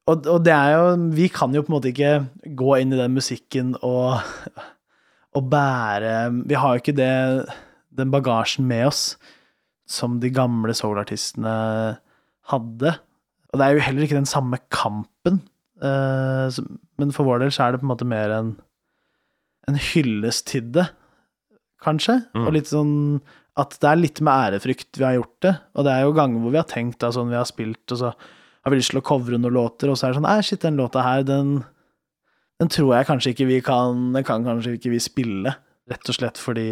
og, 0.08 0.26
og 0.28 0.44
det 0.44 0.54
er 0.54 0.74
jo 0.74 0.84
Vi 1.16 1.28
kan 1.32 1.52
jo 1.52 1.62
på 1.64 1.72
en 1.72 1.76
måte 1.76 1.90
ikke 1.92 2.12
gå 2.56 2.76
inn 2.80 2.94
i 2.94 3.00
den 3.00 3.16
musikken 3.16 3.74
og, 3.84 4.22
og 5.36 5.50
bære 5.52 6.14
Vi 6.48 6.56
har 6.56 6.74
jo 6.74 6.82
ikke 6.82 6.96
det, 6.96 7.12
den 7.92 8.14
bagasjen 8.14 8.68
med 8.68 8.88
oss 8.88 9.02
som 9.88 10.18
de 10.20 10.28
gamle 10.28 10.74
soul-artistene 10.76 11.52
hadde. 12.52 12.90
Og 13.48 13.56
det 13.56 13.64
er 13.64 13.72
jo 13.72 13.84
heller 13.86 14.04
ikke 14.04 14.18
den 14.18 14.28
samme 14.28 14.58
kampen. 14.68 15.40
eh, 15.80 16.58
men 17.00 17.14
for 17.16 17.24
vår 17.24 17.40
del 17.40 17.52
så 17.54 17.64
er 17.64 17.72
det 17.72 17.80
på 17.80 17.88
en 17.88 17.92
måte 17.94 18.08
mer 18.08 18.34
en, 18.36 18.50
en 19.68 19.78
hyllest 19.80 20.46
til 20.52 20.68
det, 20.74 20.90
kanskje. 21.84 22.20
Mm. 22.34 22.46
Og 22.46 22.56
litt 22.56 22.70
sånn 22.70 22.96
at 23.58 23.74
det 23.82 23.88
er 23.90 23.98
litt 23.98 24.20
med 24.22 24.52
ærefrykt 24.52 25.00
vi 25.00 25.06
har 25.06 25.16
gjort 25.16 25.38
det. 25.46 25.54
Og 25.74 25.86
det 25.86 25.94
er 25.94 26.04
jo 26.06 26.14
ganger 26.16 26.42
hvor 26.42 26.54
vi 26.54 26.60
har 26.60 26.68
tenkt 26.70 27.00
da, 27.02 27.10
sånn 27.14 27.32
vi 27.32 27.38
har 27.38 27.48
spilt, 27.48 27.84
og 27.94 28.00
så 28.00 28.12
har 28.12 28.74
vi 28.74 28.78
lyst 28.78 28.92
til 28.92 29.00
å 29.00 29.06
covre 29.06 29.40
noen 29.40 29.56
låter, 29.56 29.90
og 29.90 29.98
så 29.98 30.06
er 30.06 30.12
det 30.12 30.20
sånn 30.20 30.28
Nei, 30.28 30.38
shit, 30.46 30.62
den 30.62 30.78
låta 30.78 31.02
her, 31.04 31.24
den, 31.26 31.58
den 32.60 32.70
tror 32.72 32.94
jeg 32.96 33.08
kanskje 33.08 33.34
ikke 33.34 33.48
vi 33.48 33.58
kan 33.64 34.08
Den 34.14 34.26
kan 34.26 34.46
kanskje 34.46 34.76
ikke 34.78 34.92
vi 34.94 35.02
spille. 35.02 35.54
Rett 35.88 36.10
og 36.10 36.18
slett 36.18 36.40
fordi 36.40 36.70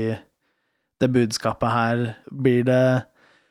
det 1.01 1.13
budskapet 1.13 1.73
her 1.73 2.03
blir 2.33 2.65
det 2.65 2.85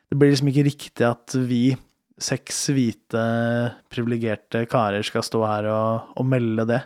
Det 0.10 0.18
blir 0.18 0.32
liksom 0.32 0.50
ikke 0.52 0.68
riktig 0.68 1.06
at 1.08 1.36
vi, 1.50 1.76
seks 2.22 2.70
hvite, 2.72 3.24
privilegerte 3.92 4.64
karer, 4.70 5.04
skal 5.04 5.26
stå 5.26 5.42
her 5.44 5.68
og, 5.74 6.14
og 6.16 6.28
melde 6.30 6.68
det. 6.70 6.84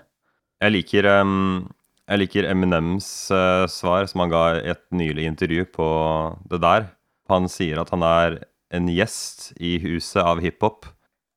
Jeg 0.64 0.74
liker, 0.74 1.08
em, 1.20 1.68
jeg 2.10 2.24
liker 2.24 2.48
Eminems 2.50 3.08
uh, 3.30 3.70
svar, 3.70 4.08
som 4.10 4.24
han 4.24 4.32
ga 4.34 4.44
i 4.58 4.72
et 4.74 4.82
nylig 4.96 5.28
intervju 5.30 5.68
på 5.76 5.90
det 6.50 6.62
der. 6.64 6.88
Han 7.30 7.46
sier 7.52 7.82
at 7.82 7.92
han 7.94 8.06
er 8.06 8.40
en 8.74 8.90
gjest 8.90 9.52
i 9.62 9.78
huset 9.84 10.22
av 10.24 10.42
hiphop 10.42 10.88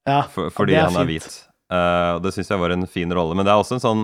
Ja, 0.09 0.23
for, 0.33 0.49
fordi 0.53 0.77
er 0.77 0.89
han 0.89 0.97
er 1.03 1.09
hvit. 1.09 1.43
Uh, 1.73 2.17
og 2.17 2.25
det 2.25 2.33
syns 2.35 2.51
jeg 2.53 2.61
var 2.61 2.73
en 2.75 2.89
fin 2.89 3.13
rolle. 3.13 3.37
Men 3.37 3.49
det 3.49 3.53
er 3.53 3.61
også 3.61 3.77
en 3.77 3.85
sånn 3.85 4.03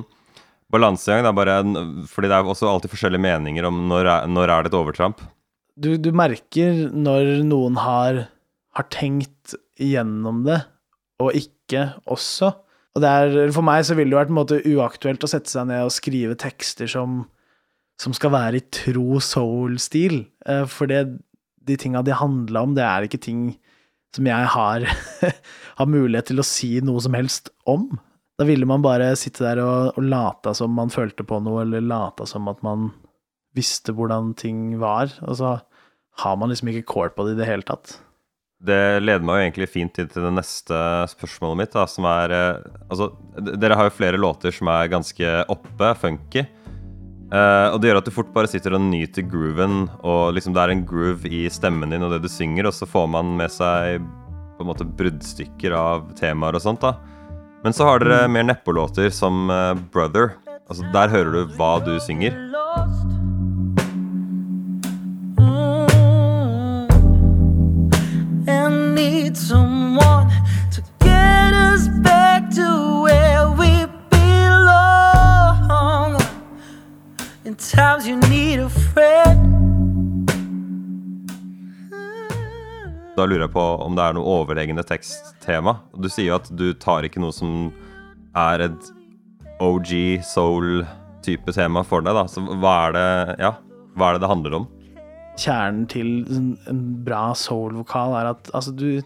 balansegang. 0.73 1.25
Det 1.25 1.33
er 1.33 1.41
bare 1.41 1.57
en, 1.65 2.05
fordi 2.09 2.31
det 2.31 2.37
er 2.37 2.53
også 2.53 2.69
alltid 2.69 2.93
forskjellige 2.93 3.25
meninger 3.25 3.69
om 3.69 3.83
når 3.89 4.13
er, 4.13 4.31
når 4.31 4.53
er 4.53 4.65
det 4.65 4.73
et 4.73 4.79
overtramp. 4.79 5.25
Du, 5.79 5.95
du 5.97 6.11
merker 6.17 6.89
når 6.93 7.39
noen 7.49 7.79
har, 7.81 8.25
har 8.77 8.89
tenkt 8.93 9.57
gjennom 9.79 10.43
det, 10.45 10.61
og 11.23 11.37
ikke 11.39 11.93
også. 12.11 12.53
Og 12.97 13.05
er, 13.05 13.37
for 13.55 13.67
meg 13.67 13.85
så 13.87 13.95
ville 13.99 14.11
det 14.15 14.19
vært 14.19 14.33
en 14.33 14.39
måte 14.39 14.61
uaktuelt 14.67 15.25
å 15.25 15.31
sette 15.31 15.51
seg 15.53 15.69
ned 15.71 15.85
og 15.87 15.95
skrive 15.95 16.35
tekster 16.41 16.91
som, 16.91 17.21
som 18.01 18.15
skal 18.17 18.33
være 18.35 18.61
i 18.61 18.67
tro 18.75 19.21
soul-stil. 19.23 20.23
Eh, 20.49 20.65
For 20.71 20.91
det, 20.91 21.05
de 21.69 21.77
tinga 21.79 22.03
de 22.03 22.17
handla 22.17 22.65
om, 22.65 22.75
det 22.75 22.87
er 22.87 23.07
ikke 23.07 23.21
ting 23.23 23.43
som 24.17 24.27
jeg 24.27 24.51
har, 24.55 24.87
har 25.79 25.91
mulighet 25.91 26.31
til 26.33 26.41
å 26.41 26.47
si 26.47 26.73
noe 26.83 27.03
som 27.05 27.15
helst 27.15 27.53
om. 27.69 27.91
Da 28.39 28.47
ville 28.49 28.67
man 28.71 28.83
bare 28.83 29.13
sitte 29.19 29.45
der 29.45 29.61
og, 29.63 29.99
og 29.99 30.09
late 30.09 30.55
som 30.57 30.73
man 30.75 30.91
følte 30.95 31.27
på 31.29 31.41
noe, 31.45 31.63
eller 31.67 31.85
late 31.85 32.27
som 32.31 32.49
at 32.51 32.63
man 32.67 32.89
visste 33.57 33.93
hvordan 33.97 34.33
ting 34.39 34.79
var, 34.81 35.11
og 35.27 35.39
så 35.41 35.57
har 36.23 36.37
man 36.39 36.51
liksom 36.51 36.71
ikke 36.73 36.89
kål 36.91 37.13
på 37.15 37.27
det 37.27 37.37
i 37.37 37.41
det 37.43 37.49
hele 37.49 37.67
tatt. 37.67 37.97
Det 38.59 38.99
leder 38.99 39.23
meg 39.23 39.37
jo 39.37 39.45
egentlig 39.47 39.69
fint 39.71 39.99
inn 40.03 40.09
til 40.11 40.25
det 40.27 40.33
neste 40.35 40.79
spørsmålet 41.13 41.61
mitt, 41.61 41.75
da, 41.77 41.85
som 41.87 42.09
er 42.11 42.33
eh, 42.35 42.65
Altså, 42.91 43.13
dere 43.55 43.77
har 43.79 43.87
jo 43.87 43.95
flere 43.95 44.19
låter 44.19 44.55
som 44.55 44.71
er 44.73 44.91
ganske 44.91 45.35
oppe, 45.53 45.93
funky. 46.01 46.47
Uh, 47.29 47.69
og 47.75 47.83
det 47.83 47.91
gjør 47.91 47.99
at 48.01 48.07
du 48.09 48.15
fort 48.15 48.31
bare 48.33 48.49
sitter 48.49 48.73
og 48.73 48.87
nyter 48.87 49.27
grooven, 49.29 49.83
og 50.01 50.33
liksom 50.33 50.55
det 50.57 50.63
er 50.63 50.73
en 50.73 50.85
groove 50.89 51.29
i 51.29 51.43
stemmen 51.53 51.93
din 51.93 52.07
og 52.07 52.15
det 52.15 52.23
du 52.25 52.29
synger, 52.33 52.71
og 52.71 52.73
så 52.73 52.89
får 52.89 53.05
man 53.13 53.35
med 53.37 53.53
seg 53.53 54.01
på 54.57 54.65
en 54.65 54.71
måte 54.71 54.89
bruddstykker 54.89 55.77
av 55.77 56.09
temaer 56.17 56.57
og 56.57 56.65
sånt, 56.65 56.81
da. 56.81 56.97
Men 57.67 57.77
så 57.77 57.85
har 57.85 58.01
dere 58.01 58.33
mer 58.33 58.49
nedpå-låter 58.49 59.13
som 59.13 59.53
uh, 59.53 59.77
Brother. 59.93 60.39
Altså, 60.71 60.89
der 60.95 61.13
hører 61.13 61.37
du 61.37 61.57
hva 61.61 61.77
du 61.85 61.95
synger. 62.01 62.33
På 83.53 83.65
om 83.85 83.97
det 83.99 84.05
er 84.05 84.17
noe 84.17 84.39
overleggende 84.39 84.85
teksttema. 84.87 85.79
Du 85.97 86.09
sier 86.11 86.33
jo 86.33 86.39
at 86.39 86.49
du 86.55 86.71
tar 86.79 87.07
ikke 87.07 87.23
noe 87.23 87.35
som 87.35 87.71
er 88.39 88.69
et 88.69 88.91
OG 89.65 90.23
soul-type 90.27 91.55
tema 91.57 91.83
for 91.87 92.05
deg, 92.05 92.15
da. 92.17 92.27
Så 92.31 92.43
hva 92.45 92.75
er 92.89 92.97
det 92.97 93.09
Ja, 93.43 93.55
hva 93.99 94.11
er 94.11 94.19
det 94.19 94.25
det 94.25 94.33
handler 94.33 94.59
om? 94.61 94.69
Kjernen 95.39 95.87
til 95.91 96.13
en 96.35 96.53
en 96.71 96.83
bra 97.07 97.31
soul-vokal 97.39 98.17
er 98.19 98.33
at 98.33 98.51
altså, 98.55 98.73
du, 98.75 99.03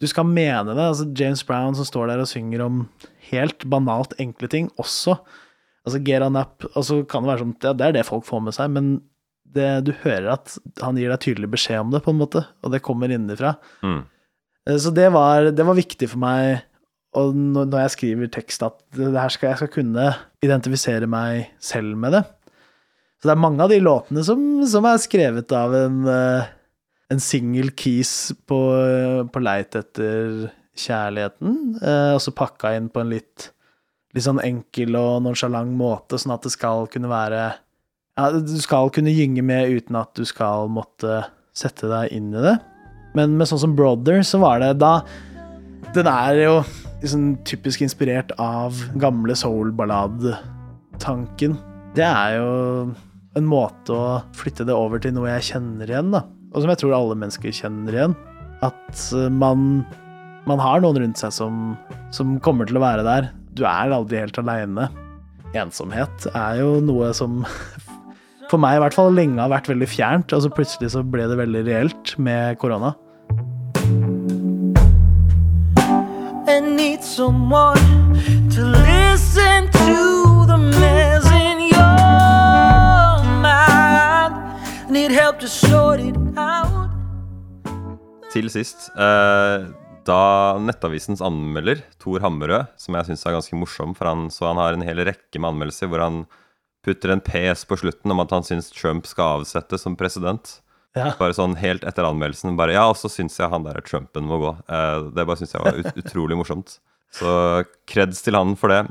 du 0.00 0.06
skal 0.08 0.28
mene 0.28 0.74
det. 0.74 0.80
Altså, 0.90 1.08
James 1.16 1.44
Brown 1.46 1.76
som 1.76 1.88
står 1.88 2.12
der 2.12 2.24
og 2.24 2.28
synger 2.28 2.64
om 2.64 2.84
helt 3.30 3.64
banalt 3.70 4.12
enkle 4.20 4.48
ting, 4.48 4.70
også. 4.78 5.16
Altså, 5.84 6.00
get 6.04 6.24
on 6.24 6.36
up. 6.36 6.64
Og 6.74 6.84
så 6.84 7.02
kan 7.08 7.24
det 7.24 7.32
være 7.32 7.44
sånn 7.44 7.56
ja, 7.64 7.72
det 7.72 7.88
er 7.88 7.98
det 7.98 8.08
folk 8.08 8.26
får 8.28 8.44
med 8.44 8.56
seg, 8.56 8.72
men 8.76 8.94
det, 9.54 9.70
du 9.86 9.92
hører 10.04 10.32
at 10.34 10.56
han 10.82 10.98
gir 11.00 11.12
deg 11.12 11.22
tydelig 11.24 11.50
beskjed 11.54 11.86
om 11.86 11.94
det, 11.94 12.02
på 12.04 12.12
en 12.14 12.20
måte, 12.20 12.44
og 12.62 12.74
det 12.74 12.82
kommer 12.84 13.12
innenfra. 13.12 13.54
Mm. 13.86 14.02
Eh, 14.68 14.78
Så 14.82 14.92
det 14.94 15.10
var, 15.14 15.50
det 15.54 15.66
var 15.66 15.78
viktig 15.78 16.10
for 16.12 16.22
meg 16.24 16.64
og 17.14 17.34
når 17.38 17.84
jeg 17.84 17.94
skriver 17.94 18.30
tekst, 18.34 18.64
at 18.66 18.80
det 18.96 19.12
her 19.14 19.30
skal, 19.30 19.52
jeg 19.52 19.60
skal 19.62 19.72
kunne 19.76 20.06
identifisere 20.42 21.06
meg 21.10 21.52
selv 21.62 21.94
med 22.00 22.16
det. 22.16 22.24
Så 23.22 23.28
det 23.30 23.36
er 23.36 23.40
mange 23.40 23.62
av 23.64 23.70
de 23.70 23.78
låtene 23.80 24.24
som, 24.26 24.40
som 24.68 24.86
er 24.88 25.00
skrevet 25.02 25.54
av 25.54 25.74
en, 25.78 26.00
eh, 26.10 26.48
en 27.14 27.22
single 27.22 27.70
keys 27.78 28.34
på, 28.48 28.58
på 29.30 29.42
leit 29.44 29.78
etter 29.78 30.48
kjærligheten, 30.74 31.54
eh, 31.78 32.10
og 32.16 32.22
så 32.24 32.34
pakka 32.34 32.74
inn 32.76 32.90
på 32.92 33.04
en 33.04 33.14
litt, 33.14 33.52
litt 34.14 34.26
sånn 34.26 34.42
enkel 34.42 34.98
og 34.98 35.22
nonsjalant 35.24 35.70
måte, 35.78 36.18
sånn 36.18 36.34
at 36.34 36.44
det 36.44 36.52
skal 36.56 36.90
kunne 36.90 37.12
være 37.12 37.46
ja, 38.18 38.30
Du 38.32 38.58
skal 38.62 38.90
kunne 38.94 39.14
gynge 39.14 39.42
med 39.46 39.70
uten 39.74 39.96
at 39.98 40.10
du 40.16 40.24
skal 40.28 40.68
måtte 40.72 41.24
sette 41.54 41.88
deg 41.90 42.12
inn 42.14 42.34
i 42.34 42.42
det. 42.42 42.56
Men 43.14 43.36
med 43.38 43.46
sånn 43.50 43.62
som 43.62 43.76
Brother, 43.78 44.22
så 44.26 44.36
var 44.42 44.56
det 44.62 44.72
da 44.82 44.94
Den 45.94 46.06
er 46.10 46.32
jo 46.40 46.54
liksom 47.04 47.22
typisk 47.46 47.80
inspirert 47.84 48.30
av 48.40 48.70
gamle 48.98 49.34
soul-ballad-tanken. 49.38 51.52
Det 51.94 52.06
er 52.06 52.36
jo 52.40 52.50
en 53.38 53.46
måte 53.46 53.92
å 53.94 54.22
flytte 54.34 54.64
det 54.66 54.74
over 54.74 54.98
til 55.02 55.12
noe 55.14 55.30
jeg 55.36 55.44
kjenner 55.52 55.86
igjen, 55.90 56.10
da. 56.14 56.20
Og 56.54 56.62
som 56.62 56.70
jeg 56.72 56.80
tror 56.80 56.94
alle 56.96 57.16
mennesker 57.18 57.50
kjenner 57.54 57.92
igjen. 57.94 58.14
At 58.64 58.94
eh, 59.14 59.30
man, 59.30 59.84
man 60.48 60.60
har 60.62 60.80
noen 60.82 60.98
rundt 61.02 61.18
seg 61.20 61.32
som, 61.34 61.76
som 62.14 62.40
kommer 62.42 62.64
til 62.70 62.78
å 62.80 62.86
være 62.86 63.02
der. 63.06 63.22
Du 63.54 63.62
er 63.68 63.94
aldri 63.94 64.16
helt 64.22 64.38
aleine. 64.40 64.84
Ensomhet 65.54 66.26
er 66.32 66.52
jo 66.62 66.70
noe 66.82 67.12
som 67.14 67.44
for 68.50 68.60
meg 68.60 68.78
i 68.78 68.84
hvert 68.84 68.96
fall 68.96 69.14
lenge 69.14 69.40
har 69.40 69.52
vært 69.52 69.70
veldig 69.72 69.88
fjernt, 69.88 70.34
og 70.36 70.44
så 70.44 70.52
plutselig 70.52 70.92
så 70.94 71.04
ble 71.06 71.28
det 71.30 71.40
veldig 71.40 71.64
reelt 71.68 72.14
med 72.18 72.60
korona. 72.62 72.94
and 76.46 76.76
need 76.76 77.02
someone 77.02 77.80
to 78.50 78.62
listen 78.64 79.70
to 79.72 80.44
the 80.46 80.58
mess 80.58 81.24
in 81.32 81.58
your 81.72 83.24
mind. 83.40 84.34
Need 84.90 85.10
help 85.10 85.40
to 85.40 85.48
sort 85.48 86.00
it 86.00 86.16
out. 86.36 86.90
Til 88.32 88.50
sist, 88.50 88.90
eh, 88.98 89.66
da 90.04 90.22
Nettavisens 90.58 91.22
anmelder, 91.24 91.80
Tor 92.02 92.20
Hammerød, 92.20 92.74
som 92.76 92.94
jeg 92.98 93.08
syns 93.08 93.24
er 93.24 93.36
ganske 93.38 93.56
morsom, 93.56 93.94
for 93.96 94.10
han, 94.10 94.28
så 94.28 94.50
han 94.50 94.60
har 94.60 94.74
en 94.74 94.84
hel 94.84 95.04
rekke 95.06 95.40
med 95.40 95.54
anmeldelser 95.54 95.88
hvor 95.88 96.02
han 96.02 96.24
putter 96.84 97.14
en 97.14 97.22
PS 97.24 97.64
på 97.68 97.78
slutten 97.80 98.12
om 98.12 98.22
at 98.22 98.32
han 98.34 98.46
syns 98.46 98.70
Trump 98.74 99.08
skal 99.08 99.40
avsettes 99.40 99.84
som 99.86 99.96
president. 99.98 100.58
Ja. 100.94 101.10
Bare 101.18 101.34
sånn 101.34 101.56
helt 101.58 101.82
etter 101.86 102.06
anmeldelsen. 102.06 102.54
Bare 102.58 102.76
ja, 102.76 102.84
og 102.86 102.98
så 102.98 103.10
syns 103.10 103.38
jeg 103.40 103.50
han 103.50 103.64
der 103.66 103.80
Trumpen 103.86 104.28
må 104.30 104.38
gå. 104.42 104.52
Eh, 104.70 105.08
det 105.16 105.24
bare 105.26 105.40
syns 105.40 105.56
jeg 105.56 105.64
var 105.64 105.80
ut 105.80 106.02
utrolig 106.04 106.38
morsomt. 106.38 106.76
Så 107.14 107.64
kreds 107.90 108.22
til 108.22 108.38
han 108.38 108.54
for 108.58 108.70
det. 108.70 108.84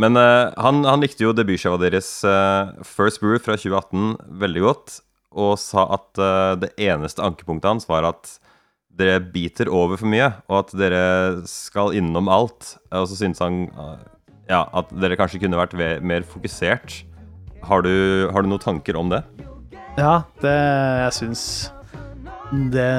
Men 0.00 0.16
eh, 0.20 0.54
han, 0.60 0.82
han 0.88 1.04
likte 1.04 1.24
jo 1.24 1.34
debutskiva 1.36 1.78
deres 1.80 2.08
eh, 2.24 2.72
First 2.84 3.22
Brew 3.22 3.38
fra 3.40 3.56
2018 3.56 4.16
veldig 4.42 4.64
godt, 4.64 4.98
og 5.36 5.54
sa 5.60 5.86
at 5.96 6.20
eh, 6.20 6.52
det 6.64 6.72
eneste 6.88 7.24
ankepunktet 7.24 7.68
hans 7.68 7.88
var 7.88 8.08
at 8.08 8.36
dere 8.96 9.20
biter 9.20 9.68
over 9.68 10.00
for 10.00 10.08
mye, 10.08 10.30
og 10.48 10.62
at 10.62 10.76
dere 10.80 11.02
skal 11.48 11.96
innom 11.96 12.30
alt. 12.32 12.76
Og 12.96 13.08
så 13.10 13.18
syntes 13.18 13.44
han 13.44 13.66
eh, 13.68 14.04
ja, 14.52 14.62
at 14.72 14.92
dere 14.96 15.18
kanskje 15.20 15.40
kunne 15.42 15.60
vært 15.60 15.76
mer 15.76 16.24
fokusert. 16.28 17.02
Har 17.66 17.82
du, 17.82 18.28
har 18.30 18.42
du 18.42 18.50
noen 18.50 18.62
tanker 18.62 18.96
om 18.98 19.10
det? 19.10 19.22
Ja, 19.96 20.20
det 20.42 20.52
jeg 20.52 21.14
syns 21.16 21.42
Det 22.70 22.90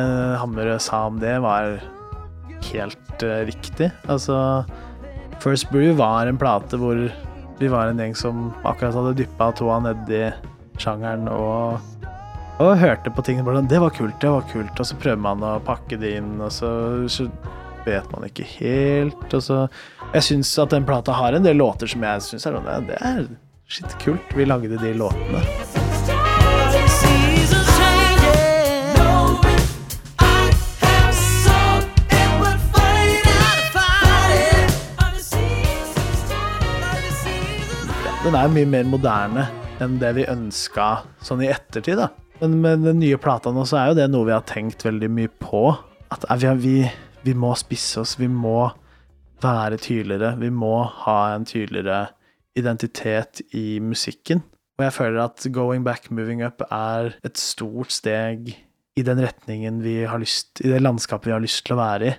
Hammerød 0.41 0.81
sa 0.83 1.05
om 1.07 1.21
det, 1.21 1.38
var 1.43 1.77
helt 2.67 3.24
eh, 3.24 3.45
riktig. 3.47 3.91
Altså, 4.12 4.65
First 5.39 5.69
Brew 5.71 5.93
var 5.95 6.27
en 6.27 6.39
plate 6.41 6.79
hvor 6.81 7.00
vi 7.57 7.69
var 7.71 7.88
en 7.88 8.01
gjeng 8.01 8.17
som 8.17 8.50
akkurat 8.67 8.97
hadde 8.97 9.15
dyppa 9.21 9.51
tåa 9.55 9.79
nedi 9.86 10.25
sjangeren 10.81 11.29
og, 11.31 11.79
og 12.59 12.75
hørte 12.81 13.13
på 13.13 13.24
ting. 13.25 13.39
Det 13.41 13.79
var 13.81 13.95
kult, 13.95 14.19
det 14.21 14.33
var 14.33 14.45
kult. 14.51 14.75
Og 14.75 14.89
så 14.89 15.00
prøver 15.00 15.24
man 15.24 15.45
å 15.45 15.57
pakke 15.63 15.97
det 16.01 16.17
inn, 16.19 16.36
og 16.43 16.51
så, 16.53 16.69
så 17.09 17.29
vet 17.88 18.12
man 18.12 18.27
ikke 18.27 18.45
helt. 18.57 19.27
Og 19.31 19.41
så 19.43 19.63
Jeg 20.13 20.24
syns 20.24 20.53
at 20.59 20.75
den 20.75 20.86
plata 20.88 21.15
har 21.15 21.36
en 21.36 21.45
del 21.45 21.59
låter 21.59 21.89
som 21.89 22.03
jeg 22.03 22.24
syns 22.25 22.47
er 22.47 22.57
sånn 22.57 22.88
Det 22.88 23.00
er 23.00 23.27
shit 23.67 24.00
kult. 24.00 24.21
Vi 24.36 24.45
lagde 24.45 24.77
de 24.77 24.93
låtene. 24.93 25.41
Den 38.24 38.36
er 38.36 38.50
mye 38.51 38.67
mer 38.67 38.88
moderne 38.91 39.45
enn 39.79 40.00
det 40.01 40.09
vi 40.17 40.25
ønska 40.27 40.88
sånn 41.24 41.45
i 41.45 41.51
ettertid, 41.51 42.00
da. 42.01 42.09
Men 42.41 42.57
med 42.62 42.81
den 42.83 43.00
nye 43.00 43.17
plata 43.21 43.53
nå, 43.53 43.63
så 43.65 43.77
er 43.79 43.91
jo 43.91 43.97
det 44.01 44.07
noe 44.12 44.27
vi 44.27 44.36
har 44.36 44.43
tenkt 44.50 44.83
veldig 44.83 45.07
mye 45.13 45.31
på. 45.39 45.62
At 46.12 46.25
eh, 46.27 46.50
vi, 46.59 46.81
vi 47.24 47.36
må 47.38 47.53
spisse 47.55 48.01
oss, 48.03 48.17
vi 48.19 48.27
må 48.27 48.67
være 49.43 49.79
tydeligere. 49.79 50.33
Vi 50.41 50.50
må 50.51 50.81
ha 51.05 51.17
en 51.36 51.47
tydeligere 51.47 52.07
identitet 52.57 53.41
i 53.55 53.79
musikken. 53.83 54.43
Og 54.77 54.85
jeg 54.85 54.93
føler 54.93 55.23
at 55.23 55.45
Going 55.53 55.85
Back, 55.85 56.11
Moving 56.13 56.43
Up 56.45 56.61
er 56.69 57.15
et 57.25 57.41
stort 57.41 57.93
steg 57.95 58.53
i 58.97 59.03
den 59.05 59.21
retningen 59.21 59.82
vi 59.84 59.99
har 60.10 60.17
lyst 60.21 60.62
I 60.65 60.71
det 60.73 60.82
landskapet 60.82 61.29
vi 61.29 61.36
har 61.36 61.43
lyst 61.43 61.63
til 61.65 61.77
å 61.77 61.82
være 61.82 62.10
i. 62.10 62.15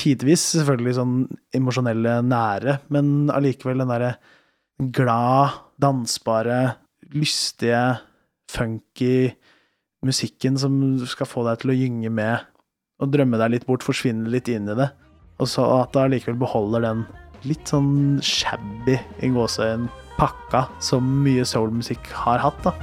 Tidvis 0.00 0.44
selvfølgelig 0.54 0.96
sånn 1.00 1.14
emosjonelle 1.56 2.20
nære, 2.22 2.76
men 2.94 3.30
allikevel 3.34 3.82
den 3.82 3.90
derre 3.90 4.12
glad, 4.94 5.58
dansbare, 5.82 6.60
lystige, 7.10 7.82
funky 8.50 9.32
musikken 10.06 10.56
som 10.58 10.74
skal 11.08 11.28
få 11.28 11.44
deg 11.46 11.60
til 11.60 11.72
å 11.72 11.76
gynge 11.76 12.12
med 12.14 12.46
og 13.00 13.12
drømme 13.12 13.38
deg 13.40 13.54
litt 13.54 13.66
bort, 13.68 13.84
forsvinne 13.84 14.30
litt 14.32 14.48
inn 14.52 14.68
i 14.68 14.76
det. 14.76 14.90
Og 15.40 15.48
så 15.48 15.64
at 15.80 15.94
det 15.94 16.04
allikevel 16.04 16.38
beholder 16.40 16.84
den 16.84 17.04
litt 17.48 17.70
sånn 17.70 18.20
shabby 18.24 18.98
i 19.24 19.30
gåseøynene 19.32 19.88
pakka 20.20 20.66
som 20.84 21.06
mye 21.24 21.46
soulmusikk 21.48 22.10
har 22.12 22.42
hatt, 22.42 22.58
da. 22.66 22.74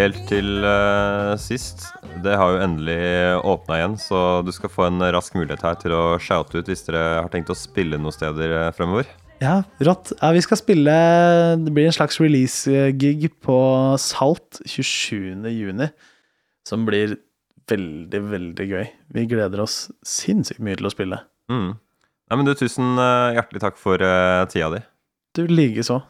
Helt 0.00 0.20
til 0.30 0.62
uh, 0.64 1.34
sist. 1.36 1.82
Det 2.24 2.32
har 2.38 2.54
jo 2.54 2.60
endelig 2.64 3.00
åpna 3.44 3.76
igjen, 3.76 3.96
så 4.00 4.40
du 4.40 4.48
skal 4.56 4.72
få 4.72 4.86
en 4.86 5.02
rask 5.12 5.34
mulighet 5.36 5.60
her 5.66 5.74
til 5.82 5.92
å 5.92 6.04
shoute 6.22 6.56
ut 6.56 6.70
hvis 6.70 6.86
dere 6.86 7.02
har 7.18 7.28
tenkt 7.32 7.52
å 7.52 7.56
spille 7.58 7.98
noen 8.00 8.14
steder 8.14 8.54
eh, 8.56 8.70
fremover. 8.76 9.10
Ja, 9.44 9.58
rått. 9.84 10.14
Ja, 10.22 10.30
vi 10.32 10.40
skal 10.44 10.60
spille 10.60 10.94
Det 11.60 11.72
blir 11.76 11.90
en 11.90 11.96
slags 11.96 12.16
release-gig 12.20 13.26
på 13.44 13.58
Salt 14.00 14.62
27. 14.64 15.44
juni, 15.52 15.90
som 16.64 16.88
blir 16.88 17.18
veldig, 17.68 18.22
veldig 18.32 18.68
gøy. 18.70 18.88
Vi 19.16 19.26
gleder 19.28 19.66
oss 19.66 19.82
sinnssykt 20.00 20.64
mye 20.64 20.80
til 20.80 20.88
å 20.88 20.94
spille. 20.94 21.20
Mm. 21.52 21.74
Ja, 21.76 22.38
men 22.40 22.48
du, 22.48 22.54
tusen 22.56 22.96
eh, 22.96 23.36
hjertelig 23.36 23.66
takk 23.66 23.76
for 23.80 24.00
uh, 24.00 24.48
tida 24.48 24.72
di. 24.78 24.82
Du 25.36 25.44
likeså. 25.44 26.00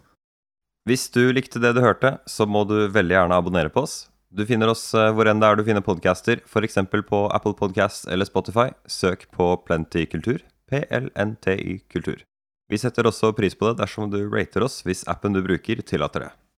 Hvis 0.88 1.10
du 1.12 1.28
likte 1.36 1.60
det 1.60 1.74
du 1.76 1.82
hørte, 1.84 2.14
så 2.24 2.46
må 2.48 2.64
du 2.64 2.88
veldig 2.88 3.12
gjerne 3.12 3.36
abonnere 3.36 3.72
på 3.72 3.84
oss. 3.84 4.06
Du 4.32 4.46
finner 4.48 4.70
oss 4.72 4.94
eh, 4.94 5.10
hvor 5.12 5.28
enn 5.28 5.42
det 5.42 5.48
er 5.48 5.58
du 5.58 5.64
finner 5.66 5.84
podcaster, 5.84 6.40
f.eks. 6.46 6.78
på 7.08 7.20
Apple 7.34 7.52
Podcast 7.58 8.08
eller 8.08 8.24
Spotify. 8.24 8.70
Søk 8.88 9.26
på 9.34 9.52
Plenty 9.66 10.06
Kultur. 10.08 10.40
P-L-N-T-Y 10.70 11.80
Kultur. 11.90 12.22
Vi 12.70 12.78
setter 12.78 13.08
også 13.10 13.32
pris 13.36 13.56
på 13.58 13.68
det 13.68 13.82
dersom 13.82 14.08
du 14.12 14.22
rater 14.30 14.62
oss 14.62 14.80
hvis 14.86 15.02
appen 15.10 15.34
du 15.34 15.42
bruker, 15.42 15.82
tillater 15.82 16.28
det. 16.28 16.30